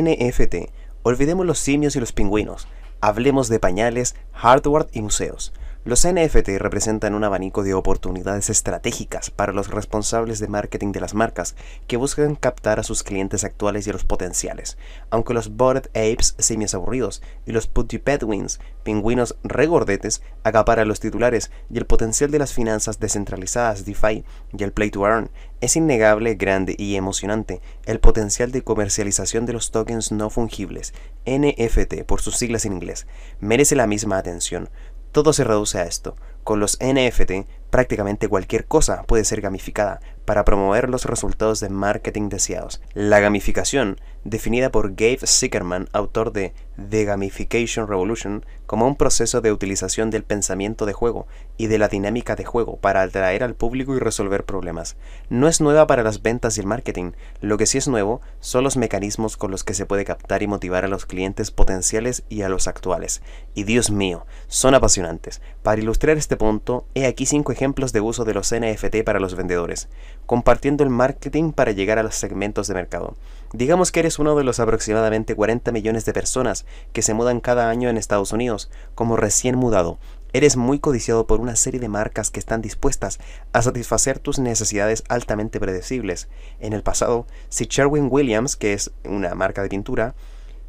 [0.00, 0.70] NFT.
[1.02, 2.68] Olvidemos los simios y los pingüinos.
[3.00, 5.52] Hablemos de pañales, hardware y museos.
[5.84, 11.12] Los NFT representan un abanico de oportunidades estratégicas para los responsables de marketing de las
[11.12, 11.56] marcas
[11.88, 14.78] que buscan captar a sus clientes actuales y a los potenciales.
[15.10, 21.50] Aunque los Bored Apes, simios aburridos, y los Putty Pedwins, pingüinos regordetes, acaparan los titulares
[21.68, 24.24] y el potencial de las finanzas descentralizadas DeFi
[24.56, 25.30] y el Play to Earn
[25.62, 27.60] es innegable, grande y emocionante.
[27.86, 30.92] El potencial de comercialización de los tokens no fungibles,
[31.24, 33.06] NFT por sus siglas en inglés,
[33.38, 34.70] merece la misma atención.
[35.12, 36.16] Todo se reduce a esto.
[36.44, 42.28] Con los NFT, prácticamente cualquier cosa puede ser gamificada para promover los resultados de marketing
[42.28, 42.80] deseados.
[42.94, 46.54] La gamificación, definida por Gabe Sickerman, autor de
[46.88, 51.88] The Gamification Revolution, como un proceso de utilización del pensamiento de juego y de la
[51.88, 54.96] dinámica de juego para atraer al público y resolver problemas.
[55.28, 58.64] No es nueva para las ventas y el marketing, lo que sí es nuevo son
[58.64, 62.42] los mecanismos con los que se puede captar y motivar a los clientes potenciales y
[62.42, 63.22] a los actuales.
[63.54, 65.42] Y Dios mío, son apasionantes.
[65.62, 69.34] Para ilustrar este punto, he aquí cinco ejemplos de uso de los NFT para los
[69.34, 69.88] vendedores,
[70.26, 73.14] compartiendo el marketing para llegar a los segmentos de mercado.
[73.52, 77.68] Digamos que eres uno de los aproximadamente 40 millones de personas que se mudan cada
[77.68, 79.98] año en Estados Unidos, como recién mudado.
[80.32, 83.18] Eres muy codiciado por una serie de marcas que están dispuestas
[83.52, 86.28] a satisfacer tus necesidades altamente predecibles.
[86.60, 90.14] En el pasado, si Sherwin Williams, que es una marca de pintura,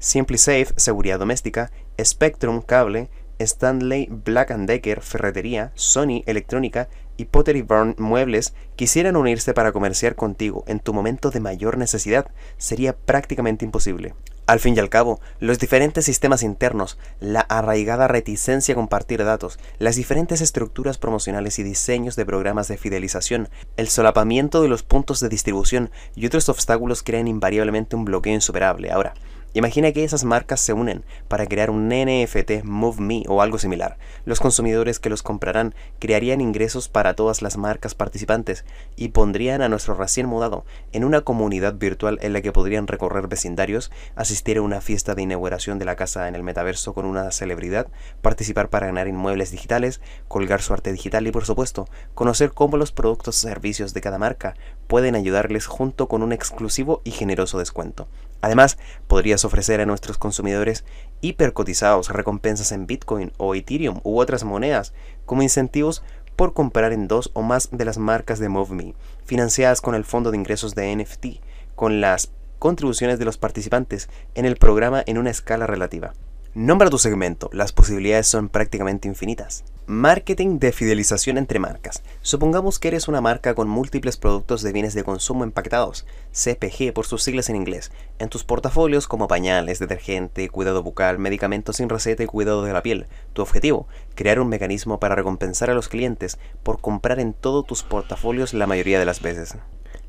[0.00, 1.70] Simply Safe, seguridad doméstica,
[2.02, 3.08] Spectrum, cable,
[3.42, 10.64] Stanley Black Decker, ferretería, Sony, electrónica y Pottery Barn Muebles quisieran unirse para comerciar contigo
[10.66, 14.14] en tu momento de mayor necesidad, sería prácticamente imposible.
[14.46, 19.58] Al fin y al cabo, los diferentes sistemas internos, la arraigada reticencia a compartir datos,
[19.78, 25.20] las diferentes estructuras promocionales y diseños de programas de fidelización, el solapamiento de los puntos
[25.20, 28.90] de distribución y otros obstáculos crean invariablemente un bloqueo insuperable.
[28.90, 29.14] Ahora,
[29.54, 33.98] Imagina que esas marcas se unen para crear un NFT MoveMe o algo similar.
[34.24, 38.64] Los consumidores que los comprarán crearían ingresos para todas las marcas participantes
[38.96, 43.28] y pondrían a nuestro recién mudado en una comunidad virtual en la que podrían recorrer
[43.28, 47.30] vecindarios, asistir a una fiesta de inauguración de la casa en el metaverso con una
[47.30, 47.88] celebridad,
[48.22, 52.90] participar para ganar inmuebles digitales, colgar su arte digital y por supuesto conocer cómo los
[52.90, 54.54] productos o servicios de cada marca
[54.92, 58.08] pueden ayudarles junto con un exclusivo y generoso descuento.
[58.42, 58.76] Además,
[59.06, 60.84] podrías ofrecer a nuestros consumidores
[61.22, 64.92] hipercotizados recompensas en Bitcoin o Ethereum u otras monedas
[65.24, 66.02] como incentivos
[66.36, 68.94] por comprar en dos o más de las marcas de MoveMe,
[69.24, 71.40] financiadas con el fondo de ingresos de NFT,
[71.74, 76.12] con las contribuciones de los participantes en el programa en una escala relativa.
[76.52, 79.64] Nombra tu segmento, las posibilidades son prácticamente infinitas.
[79.86, 82.04] Marketing de fidelización entre marcas.
[82.20, 87.04] Supongamos que eres una marca con múltiples productos de bienes de consumo empaquetados, CPG por
[87.04, 92.22] sus siglas en inglés, en tus portafolios como pañales, detergente, cuidado bucal, medicamentos sin receta
[92.22, 93.08] y cuidado de la piel.
[93.32, 97.82] Tu objetivo, crear un mecanismo para recompensar a los clientes por comprar en todos tus
[97.82, 99.56] portafolios la mayoría de las veces.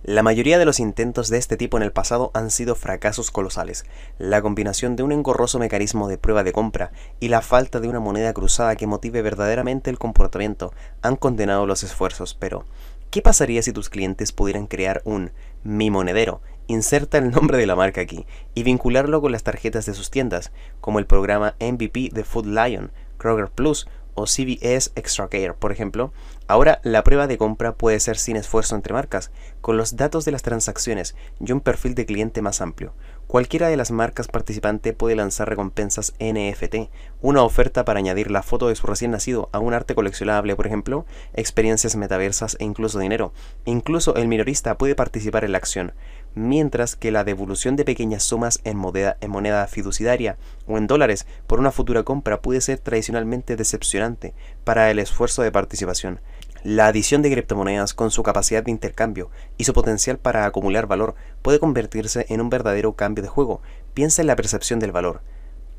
[0.06, 3.86] La mayoría de los intentos de este tipo en el pasado han sido fracasos colosales.
[4.18, 6.92] La combinación de un engorroso mecanismo de prueba de compra
[7.22, 11.84] y la falta de una moneda cruzada que motive verdaderamente el comportamiento han condenado los
[11.84, 12.66] esfuerzos, pero
[13.12, 15.32] ¿qué pasaría si tus clientes pudieran crear un
[15.64, 16.42] mi monedero?
[16.68, 20.52] Inserta el nombre de la marca aquí y vincularlo con las tarjetas de sus tiendas,
[20.82, 26.14] como el programa MVP de Food Lion, Kroger Plus o CVS Extra Care, por ejemplo,
[26.48, 29.32] ahora la prueba de compra puede ser sin esfuerzo entre marcas,
[29.62, 32.94] con los datos de las transacciones y un perfil de cliente más amplio.
[33.28, 36.90] Cualquiera de las marcas participante puede lanzar recompensas NFT,
[37.22, 40.68] una oferta para añadir la foto de su recién nacido a un arte coleccionable, por
[40.68, 43.34] ejemplo, experiencias metaversas e incluso dinero.
[43.66, 45.94] Incluso el minorista puede participar en la acción
[46.36, 51.28] mientras que la devolución de pequeñas sumas en moneda, en moneda fiduciaria o en dólares
[51.48, 56.20] por una futura compra puede ser tradicionalmente decepcionante para el esfuerzo de participación.
[56.64, 61.14] La adición de criptomonedas con su capacidad de intercambio y su potencial para acumular valor
[61.42, 63.62] puede convertirse en un verdadero cambio de juego.
[63.94, 65.22] Piensa en la percepción del valor.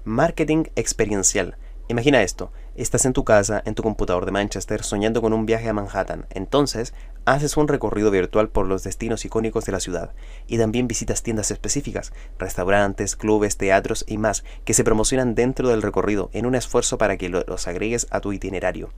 [0.04, 1.56] Marketing experiencial.
[1.88, 5.70] Imagina esto, estás en tu casa, en tu computador de Manchester, soñando con un viaje
[5.70, 6.26] a Manhattan.
[6.28, 6.92] Entonces,
[7.24, 10.12] haces un recorrido virtual por los destinos icónicos de la ciudad
[10.46, 15.80] y también visitas tiendas específicas, restaurantes, clubes, teatros y más que se promocionan dentro del
[15.80, 18.90] recorrido en un esfuerzo para que los agregues a tu itinerario.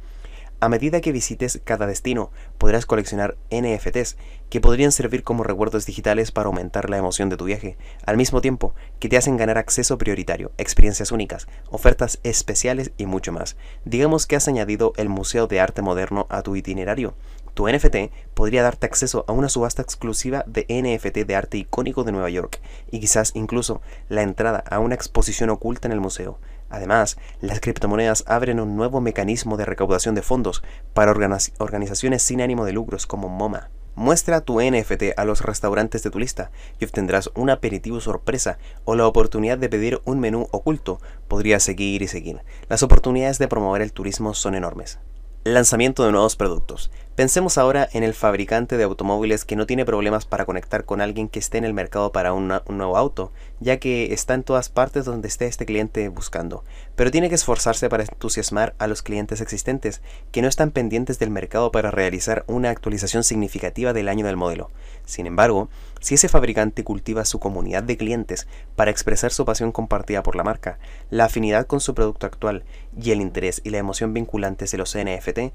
[0.58, 4.16] A medida que visites cada destino, podrás coleccionar NFTs
[4.48, 7.76] que podrían servir como recuerdos digitales para aumentar la emoción de tu viaje,
[8.06, 13.32] al mismo tiempo que te hacen ganar acceso prioritario, experiencias únicas, ofertas especiales y mucho
[13.32, 13.56] más.
[13.84, 17.14] Digamos que has añadido el Museo de Arte Moderno a tu itinerario.
[17.52, 22.12] Tu NFT podría darte acceso a una subasta exclusiva de NFT de arte icónico de
[22.12, 22.60] Nueva York
[22.90, 26.38] y quizás incluso la entrada a una exposición oculta en el museo.
[26.68, 30.62] Además, las criptomonedas abren un nuevo mecanismo de recaudación de fondos
[30.94, 33.70] para organizaciones sin ánimo de lucros como MoMA.
[33.94, 38.94] Muestra tu NFT a los restaurantes de tu lista y obtendrás un aperitivo sorpresa o
[38.94, 41.00] la oportunidad de pedir un menú oculto.
[41.28, 42.42] Podrías seguir y seguir.
[42.68, 44.98] Las oportunidades de promover el turismo son enormes.
[45.44, 46.90] Lanzamiento de nuevos productos.
[47.16, 51.30] Pensemos ahora en el fabricante de automóviles que no tiene problemas para conectar con alguien
[51.30, 55.06] que esté en el mercado para un nuevo auto, ya que está en todas partes
[55.06, 56.62] donde esté este cliente buscando,
[56.94, 61.30] pero tiene que esforzarse para entusiasmar a los clientes existentes que no están pendientes del
[61.30, 64.70] mercado para realizar una actualización significativa del año del modelo.
[65.06, 65.70] Sin embargo,
[66.00, 70.44] si ese fabricante cultiva su comunidad de clientes para expresar su pasión compartida por la
[70.44, 70.78] marca,
[71.08, 72.64] la afinidad con su producto actual
[73.00, 75.54] y el interés y la emoción vinculantes de los NFT,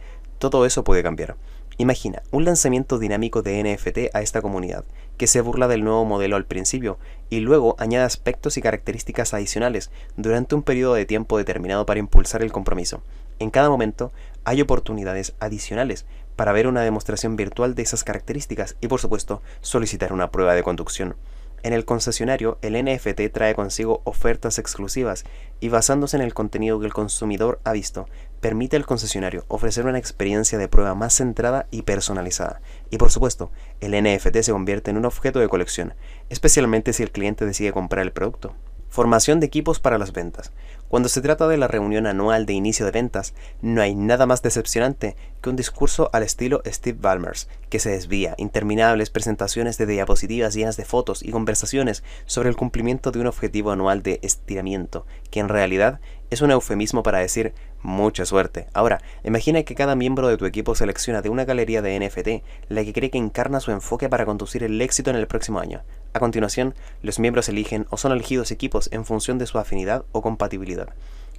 [0.49, 1.35] todo eso puede cambiar.
[1.77, 4.83] Imagina un lanzamiento dinámico de NFT a esta comunidad,
[5.17, 6.97] que se burla del nuevo modelo al principio
[7.29, 12.41] y luego añade aspectos y características adicionales durante un periodo de tiempo determinado para impulsar
[12.43, 13.01] el compromiso.
[13.39, 14.11] En cada momento
[14.43, 16.05] hay oportunidades adicionales
[16.35, 20.63] para ver una demostración virtual de esas características y por supuesto solicitar una prueba de
[20.63, 21.15] conducción.
[21.63, 25.23] En el concesionario, el NFT trae consigo ofertas exclusivas
[25.59, 28.07] y basándose en el contenido que el consumidor ha visto,
[28.41, 32.61] permite al concesionario ofrecer una experiencia de prueba más centrada y personalizada.
[32.89, 35.93] Y por supuesto, el NFT se convierte en un objeto de colección,
[36.29, 38.53] especialmente si el cliente decide comprar el producto.
[38.89, 40.51] Formación de equipos para las ventas.
[40.91, 44.41] Cuando se trata de la reunión anual de inicio de ventas, no hay nada más
[44.41, 50.53] decepcionante que un discurso al estilo Steve Ballmer's, que se desvía, interminables presentaciones de diapositivas
[50.53, 55.39] llenas de fotos y conversaciones sobre el cumplimiento de un objetivo anual de estiramiento, que
[55.39, 57.53] en realidad es un eufemismo para decir
[57.83, 58.67] mucha suerte.
[58.73, 62.83] Ahora, imagina que cada miembro de tu equipo selecciona de una galería de NFT la
[62.83, 65.83] que cree que encarna su enfoque para conducir el éxito en el próximo año.
[66.13, 70.21] A continuación, los miembros eligen o son elegidos equipos en función de su afinidad o
[70.21, 70.80] compatibilidad.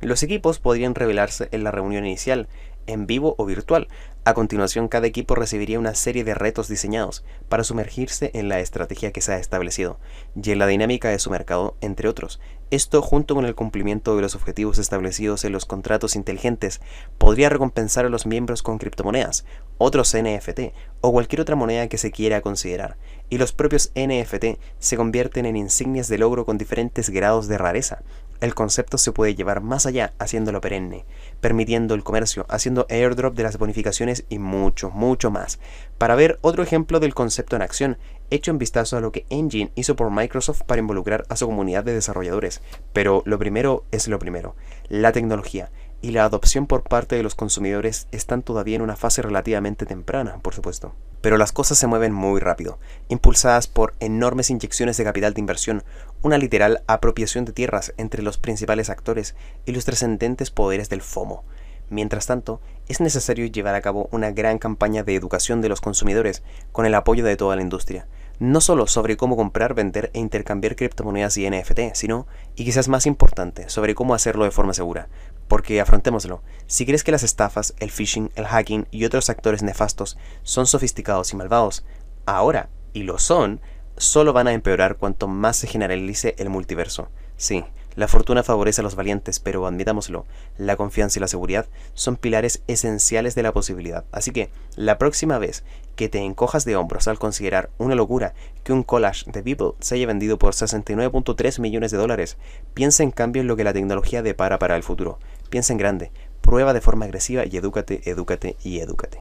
[0.00, 2.48] Los equipos podrían revelarse en la reunión inicial,
[2.86, 3.88] en vivo o virtual.
[4.24, 9.12] A continuación, cada equipo recibiría una serie de retos diseñados para sumergirse en la estrategia
[9.12, 9.98] que se ha establecido
[10.40, 12.40] y en la dinámica de su mercado, entre otros.
[12.70, 16.80] Esto, junto con el cumplimiento de los objetivos establecidos en los contratos inteligentes,
[17.18, 19.44] podría recompensar a los miembros con criptomonedas,
[19.76, 22.96] otros NFT o cualquier otra moneda que se quiera considerar.
[23.28, 28.02] Y los propios NFT se convierten en insignias de logro con diferentes grados de rareza.
[28.42, 31.04] El concepto se puede llevar más allá haciéndolo perenne,
[31.40, 35.60] permitiendo el comercio, haciendo airdrop de las bonificaciones y mucho, mucho más.
[35.96, 37.98] Para ver otro ejemplo del concepto en acción,
[38.30, 41.84] hecho un vistazo a lo que Engine hizo por Microsoft para involucrar a su comunidad
[41.84, 42.62] de desarrolladores.
[42.92, 44.56] Pero lo primero es lo primero,
[44.88, 45.70] la tecnología
[46.02, 50.38] y la adopción por parte de los consumidores están todavía en una fase relativamente temprana,
[50.43, 50.94] por supuesto.
[51.20, 52.78] Pero las cosas se mueven muy rápido,
[53.08, 55.84] impulsadas por enormes inyecciones de capital de inversión,
[56.20, 61.44] una literal apropiación de tierras entre los principales actores y los trascendentes poderes del FOMO.
[61.88, 66.43] Mientras tanto, es necesario llevar a cabo una gran campaña de educación de los consumidores
[66.72, 68.06] con el apoyo de toda la industria,
[68.38, 72.26] no solo sobre cómo comprar, vender e intercambiar criptomonedas y NFT, sino,
[72.56, 75.08] y quizás más importante, sobre cómo hacerlo de forma segura.
[75.52, 80.16] Porque afrontémoslo, si crees que las estafas, el phishing, el hacking y otros actores nefastos
[80.43, 81.84] son sofisticados y malvados,
[82.25, 83.60] ahora, y lo son,
[83.99, 87.10] solo van a empeorar cuanto más se generalice el multiverso.
[87.37, 87.66] Sí,
[87.96, 90.25] la fortuna favorece a los valientes, pero admitámoslo,
[90.56, 94.06] la confianza y la seguridad son pilares esenciales de la posibilidad.
[94.11, 95.64] Así que, la próxima vez
[95.97, 98.32] que te encojas de hombros al considerar una locura
[98.64, 102.38] que un collage de People se haya vendido por 69.3 millones de dólares,
[102.73, 105.18] piensa en cambio en lo que la tecnología depara para el futuro.
[105.52, 109.11] Piensa en grande, prueba de forma agresiva y edúcate, edúcate y edúcate.